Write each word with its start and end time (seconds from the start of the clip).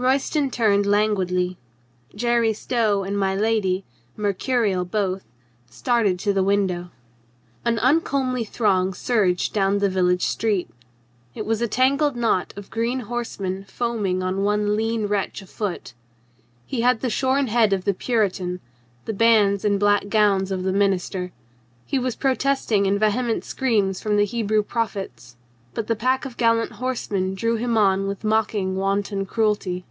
Royston 0.00 0.50
turned 0.50 0.86
languidly. 0.86 1.58
Jerry 2.14 2.54
Stow 2.54 3.02
and 3.04 3.18
my 3.18 3.36
lady, 3.36 3.84
mercurial 4.16 4.82
both, 4.86 5.24
started 5.68 6.18
to 6.20 6.32
the 6.32 6.42
window. 6.42 6.88
An 7.66 7.78
uncomely 7.78 8.42
throng 8.42 8.94
surged 8.94 9.52
down 9.52 9.76
the 9.76 9.90
village 9.90 10.24
i8 10.24 10.38
COLONEL 10.40 10.56
GREATHEART 10.56 10.70
street. 10.70 11.34
It 11.34 11.44
was 11.44 11.60
a 11.60 11.68
tangled 11.68 12.16
knot 12.16 12.54
of 12.56 12.70
green 12.70 13.00
horsemen 13.00 13.66
foaming 13.68 14.22
on 14.22 14.42
one 14.42 14.74
lean 14.74 15.04
wretch 15.04 15.42
afoot. 15.42 15.92
He 16.64 16.80
had 16.80 17.02
the 17.02 17.10
shorn 17.10 17.48
head 17.48 17.74
of 17.74 17.84
the 17.84 17.92
Puritan, 17.92 18.60
the 19.04 19.12
bands 19.12 19.66
and 19.66 19.78
black 19.78 20.08
gown 20.08 20.50
of 20.50 20.62
the 20.62 20.72
minister. 20.72 21.30
He 21.84 21.98
was 21.98 22.16
protesting 22.16 22.86
in 22.86 22.98
vehement 22.98 23.44
screams 23.44 24.00
from 24.00 24.16
the 24.16 24.24
Hebrew 24.24 24.62
prophets. 24.62 25.36
But 25.74 25.88
the 25.88 25.94
pack 25.94 26.24
of 26.24 26.38
gallant 26.38 26.72
horsemen 26.72 27.34
drove 27.34 27.58
him 27.58 27.76
on 27.78 28.08
with 28.08 28.24
mocking 28.24 28.76
wanton 28.76 29.26
cruelty. 29.26 29.84